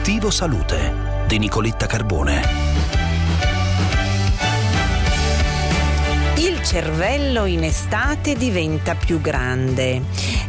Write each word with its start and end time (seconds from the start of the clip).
Obiettivo 0.00 0.30
Salute 0.30 0.94
di 1.26 1.36
Nicoletta 1.36 1.84
Carbone. 1.84 2.40
Il 6.36 6.62
cervello 6.62 7.44
in 7.44 7.64
estate 7.64 8.34
diventa 8.34 8.94
più 8.94 9.20
grande. 9.20 10.00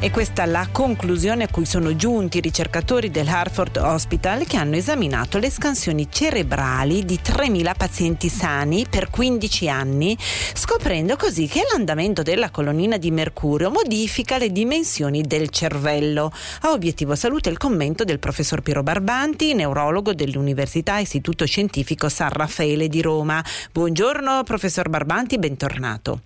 E 0.03 0.09
questa 0.09 0.41
è 0.41 0.45
la 0.47 0.67
conclusione 0.71 1.43
a 1.43 1.47
cui 1.47 1.63
sono 1.63 1.95
giunti 1.95 2.39
i 2.39 2.41
ricercatori 2.41 3.11
del 3.11 3.27
Hartford 3.27 3.77
Hospital 3.77 4.47
che 4.47 4.57
hanno 4.57 4.75
esaminato 4.75 5.37
le 5.37 5.51
scansioni 5.51 6.07
cerebrali 6.09 7.05
di 7.05 7.19
3.000 7.23 7.73
pazienti 7.77 8.27
sani 8.27 8.87
per 8.89 9.11
15 9.11 9.69
anni, 9.69 10.17
scoprendo 10.55 11.15
così 11.17 11.45
che 11.45 11.61
l'andamento 11.71 12.23
della 12.23 12.49
colonnina 12.49 12.97
di 12.97 13.11
mercurio 13.11 13.69
modifica 13.69 14.39
le 14.39 14.51
dimensioni 14.51 15.21
del 15.21 15.49
cervello. 15.49 16.33
A 16.61 16.71
obiettivo 16.71 17.13
salute 17.13 17.49
il 17.49 17.57
commento 17.57 18.03
del 18.03 18.17
professor 18.17 18.61
Piero 18.61 18.81
Barbanti, 18.81 19.53
neurologo 19.53 20.15
dell'Università 20.15 20.97
Istituto 20.97 21.45
Scientifico 21.45 22.09
San 22.09 22.31
Raffaele 22.31 22.87
di 22.87 23.03
Roma. 23.03 23.45
Buongiorno 23.71 24.41
professor 24.41 24.89
Barbanti, 24.89 25.37
bentornato. 25.37 26.21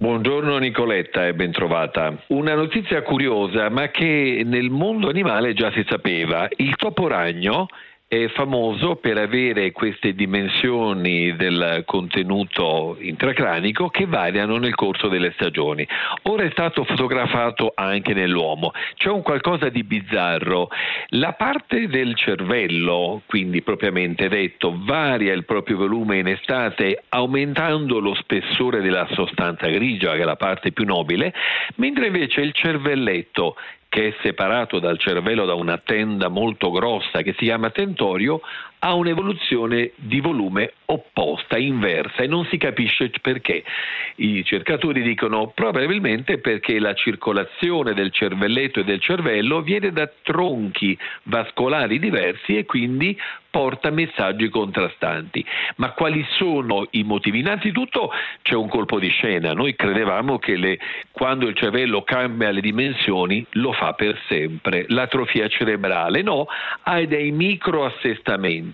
Buongiorno 0.00 0.56
Nicoletta 0.56 1.26
e 1.26 1.34
bentrovata. 1.34 2.22
Una 2.28 2.54
notizia 2.54 3.02
curiosa 3.02 3.68
ma 3.68 3.90
che 3.90 4.40
nel 4.46 4.70
mondo 4.70 5.10
animale 5.10 5.52
già 5.52 5.70
si 5.72 5.84
sapeva. 5.86 6.48
Il 6.56 6.74
topo 6.76 7.06
ragno 7.06 7.66
è 8.12 8.26
famoso 8.30 8.96
per 8.96 9.18
avere 9.18 9.70
queste 9.70 10.16
dimensioni 10.16 11.36
del 11.36 11.84
contenuto 11.86 12.96
intracranico 12.98 13.88
che 13.88 14.04
variano 14.06 14.56
nel 14.56 14.74
corso 14.74 15.06
delle 15.06 15.30
stagioni. 15.34 15.86
Ora 16.22 16.42
è 16.42 16.50
stato 16.50 16.82
fotografato 16.82 17.70
anche 17.72 18.12
nell'uomo. 18.12 18.72
C'è 18.96 19.10
un 19.10 19.22
qualcosa 19.22 19.68
di 19.68 19.84
bizzarro. 19.84 20.70
La 21.10 21.34
parte 21.34 21.86
del 21.86 22.16
cervello, 22.16 23.22
quindi 23.26 23.62
propriamente 23.62 24.28
detto, 24.28 24.76
varia 24.76 25.32
il 25.32 25.44
proprio 25.44 25.76
volume 25.76 26.18
in 26.18 26.26
estate 26.26 27.04
aumentando 27.10 28.00
lo 28.00 28.16
spessore 28.16 28.80
della 28.80 29.06
sostanza 29.12 29.68
grigia, 29.68 30.14
che 30.14 30.22
è 30.22 30.24
la 30.24 30.34
parte 30.34 30.72
più 30.72 30.84
nobile, 30.84 31.32
mentre 31.76 32.08
invece 32.08 32.40
il 32.40 32.54
cervelletto 32.54 33.54
che 33.90 34.08
è 34.08 34.14
separato 34.22 34.78
dal 34.78 34.98
cervello 35.00 35.44
da 35.44 35.54
una 35.54 35.76
tenda 35.78 36.28
molto 36.28 36.70
grossa 36.70 37.22
che 37.22 37.34
si 37.36 37.44
chiama 37.46 37.70
tentorio, 37.70 38.40
ha 38.80 38.94
un'evoluzione 38.94 39.92
di 39.96 40.20
volume 40.20 40.72
opposta, 40.86 41.58
inversa 41.58 42.22
e 42.22 42.26
non 42.26 42.44
si 42.46 42.56
capisce 42.56 43.10
perché. 43.20 43.62
I 44.16 44.44
cercatori 44.44 45.02
dicono 45.02 45.48
probabilmente 45.54 46.38
perché 46.38 46.78
la 46.78 46.94
circolazione 46.94 47.94
del 47.94 48.10
cervelletto 48.10 48.80
e 48.80 48.84
del 48.84 49.00
cervello 49.00 49.60
viene 49.62 49.92
da 49.92 50.10
tronchi 50.22 50.96
vascolari 51.24 51.98
diversi 51.98 52.56
e 52.56 52.64
quindi 52.64 53.16
porta 53.50 53.90
messaggi 53.90 54.48
contrastanti. 54.48 55.44
Ma 55.76 55.92
quali 55.92 56.24
sono 56.36 56.86
i 56.90 57.02
motivi? 57.02 57.40
Innanzitutto 57.40 58.10
c'è 58.42 58.54
un 58.54 58.68
colpo 58.68 58.98
di 58.98 59.08
scena. 59.08 59.52
Noi 59.52 59.74
credevamo 59.74 60.38
che 60.38 60.56
le, 60.56 60.78
quando 61.10 61.48
il 61.48 61.56
cervello 61.56 62.02
cambia 62.02 62.50
le 62.50 62.60
dimensioni 62.60 63.44
lo 63.52 63.72
fa 63.72 63.92
per 63.94 64.18
sempre. 64.28 64.84
L'atrofia 64.88 65.48
cerebrale 65.48 66.22
no, 66.22 66.46
ha 66.82 67.04
dei 67.04 67.30
microassestamenti. 67.32 68.69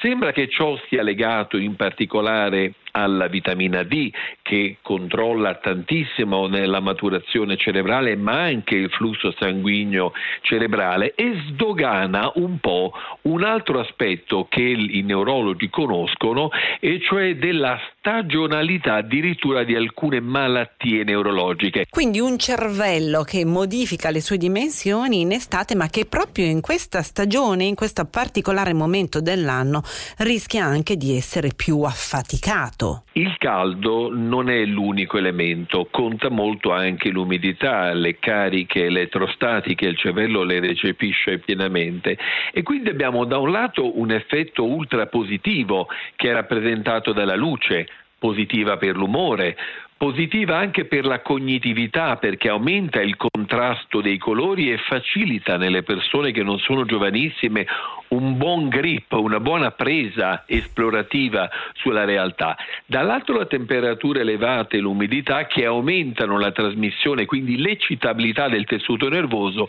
Sembra 0.00 0.32
che 0.32 0.48
ciò 0.48 0.78
sia 0.88 1.02
legato 1.02 1.56
in 1.56 1.76
particolare 1.76 2.74
alla 2.92 3.28
vitamina 3.28 3.82
D 3.82 4.10
che 4.42 4.78
controlla 4.82 5.54
tantissimo 5.56 6.46
nella 6.46 6.80
maturazione 6.80 7.56
cerebrale 7.56 8.16
ma 8.16 8.42
anche 8.42 8.74
il 8.74 8.90
flusso 8.90 9.32
sanguigno 9.38 10.12
cerebrale 10.42 11.14
e 11.14 11.40
sdogana 11.48 12.32
un 12.34 12.58
po' 12.58 12.92
un 13.22 13.44
altro 13.44 13.80
aspetto 13.80 14.46
che 14.48 14.62
i 14.62 15.02
neurologi 15.02 15.68
conoscono 15.68 16.50
e 16.80 17.00
cioè 17.00 17.36
della 17.36 17.78
stagionalità 17.98 18.94
addirittura 18.94 19.62
di 19.64 19.74
alcune 19.74 20.20
malattie 20.20 21.04
neurologiche. 21.04 21.86
Quindi 21.90 22.18
un 22.18 22.38
cervello 22.38 23.22
che 23.22 23.44
modifica 23.44 24.10
le 24.10 24.20
sue 24.20 24.38
dimensioni 24.38 25.20
in 25.20 25.32
estate 25.32 25.74
ma 25.74 25.88
che 25.88 26.06
proprio 26.06 26.46
in 26.46 26.60
questa 26.60 27.02
stagione, 27.02 27.64
in 27.64 27.74
questo 27.74 28.04
particolare 28.06 28.72
momento 28.72 29.20
dell'anno 29.20 29.82
rischia 30.18 30.64
anche 30.64 30.96
di 30.96 31.16
essere 31.16 31.50
più 31.54 31.82
affaticato 31.82 32.79
caldo. 32.80 33.04
Il 33.12 33.36
caldo 33.36 34.08
non 34.10 34.48
è 34.48 34.64
l'unico 34.64 35.18
elemento, 35.18 35.88
conta 35.90 36.30
molto 36.30 36.72
anche 36.72 37.10
l'umidità, 37.10 37.92
le 37.92 38.18
cariche 38.18 38.86
elettrostatiche, 38.86 39.86
il 39.86 39.98
cervello 39.98 40.42
le 40.42 40.60
recepisce 40.60 41.38
pienamente 41.38 42.16
e 42.52 42.62
quindi 42.62 42.88
abbiamo 42.88 43.24
da 43.24 43.38
un 43.38 43.50
lato 43.50 43.98
un 43.98 44.10
effetto 44.10 44.64
ultra 44.64 45.06
positivo 45.06 45.88
che 46.16 46.30
è 46.30 46.32
rappresentato 46.32 47.12
dalla 47.12 47.36
luce, 47.36 47.86
positiva 48.18 48.76
per 48.76 48.96
l'umore, 48.96 49.56
positiva 49.96 50.56
anche 50.56 50.86
per 50.86 51.04
la 51.04 51.20
cognitività 51.20 52.16
perché 52.16 52.48
aumenta 52.48 53.02
il 53.02 53.16
contrasto 53.16 54.00
dei 54.00 54.16
colori 54.16 54.72
e 54.72 54.78
facilita 54.78 55.58
nelle 55.58 55.82
persone 55.82 56.32
che 56.32 56.42
non 56.42 56.58
sono 56.58 56.86
giovanissime 56.86 57.66
un 58.10 58.36
buon 58.36 58.68
grip, 58.68 59.12
una 59.12 59.38
buona 59.38 59.70
presa 59.70 60.44
esplorativa 60.46 61.48
sulla 61.74 62.04
realtà. 62.04 62.56
Dall'altro 62.86 63.36
la 63.36 63.46
temperatura 63.46 64.20
elevata 64.20 64.76
e 64.76 64.80
l'umidità 64.80 65.46
che 65.46 65.64
aumentano 65.64 66.38
la 66.38 66.50
trasmissione, 66.50 67.24
quindi 67.24 67.58
l'eccitabilità 67.58 68.48
del 68.48 68.64
tessuto 68.64 69.08
nervoso 69.08 69.68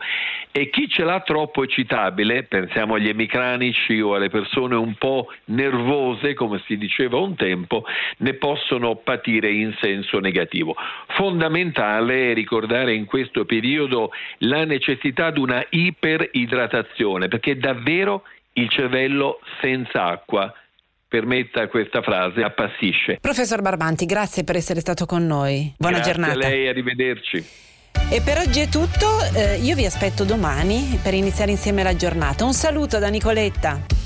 e 0.52 0.70
chi 0.70 0.90
ce 0.90 1.04
l'ha 1.04 1.20
troppo 1.22 1.64
eccitabile, 1.64 2.44
pensiamo 2.44 2.96
agli 2.96 3.10
emicranici 3.10 4.00
o 4.02 4.16
alle 4.16 4.30
persone 4.30 4.76
un 4.76 4.96
po' 4.96 5.28
nervose, 5.46 6.34
come 6.34 6.62
si 6.66 6.78
diceva 6.78 7.18
un 7.18 7.36
tempo, 7.36 7.86
ne 8.18 8.34
possono 8.34 8.96
patire 8.96 9.52
in 9.52 9.76
senso 9.80 10.20
negativo. 10.20 10.76
Fondamentale 11.10 12.32
è 12.32 12.34
ricordare 12.34 12.94
in 12.94 13.06
questo 13.06 13.46
periodo 13.46 14.12
la 14.40 14.66
necessità 14.66 15.30
di 15.30 15.40
una 15.40 15.64
iperidratazione, 15.70 17.28
perché 17.28 17.58
davvero 17.58 18.24
il 18.54 18.70
cervello 18.70 19.40
senza 19.62 20.06
acqua 20.06 20.54
permetta 21.08 21.68
questa 21.68 22.02
frase, 22.02 22.42
appassisce. 22.42 23.18
Professor 23.20 23.62
Barbanti, 23.62 24.06
grazie 24.06 24.46
per 24.46 24.56
essere 24.56 24.80
stato 24.80 25.06
con 25.06 25.26
noi. 25.26 25.74
Buona 25.78 25.96
grazie 25.96 26.14
giornata. 26.14 26.34
Grazie 26.36 26.54
a 26.54 26.58
lei, 26.58 26.68
arrivederci. 26.70 27.46
E 28.10 28.22
per 28.22 28.38
oggi 28.38 28.62
è 28.62 28.68
tutto, 28.68 29.08
eh, 29.36 29.58
io 29.58 29.76
vi 29.76 29.86
aspetto 29.86 30.24
domani 30.24 31.00
per 31.04 31.14
iniziare 31.14 31.52
insieme 31.52 31.84
la 31.84 31.96
giornata. 31.96 32.46
Un 32.46 32.54
saluto 32.54 32.98
da 32.98 33.10
Nicoletta. 33.10 34.01